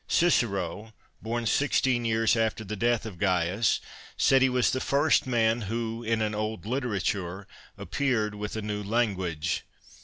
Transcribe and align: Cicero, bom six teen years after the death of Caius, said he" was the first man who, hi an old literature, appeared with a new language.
Cicero, 0.07 0.95
bom 1.21 1.45
six 1.45 1.79
teen 1.79 2.05
years 2.05 2.35
after 2.35 2.63
the 2.63 2.75
death 2.75 3.05
of 3.05 3.19
Caius, 3.19 3.79
said 4.17 4.41
he" 4.41 4.49
was 4.49 4.71
the 4.71 4.81
first 4.81 5.27
man 5.27 5.61
who, 5.69 6.03
hi 6.03 6.13
an 6.13 6.33
old 6.33 6.65
literature, 6.65 7.45
appeared 7.77 8.33
with 8.33 8.55
a 8.55 8.63
new 8.63 8.81
language. 8.81 9.63